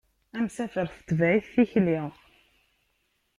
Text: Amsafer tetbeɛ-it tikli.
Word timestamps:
Amsafer 0.37 0.87
tetbeɛ-it 0.97 1.45
tikli. 1.53 1.99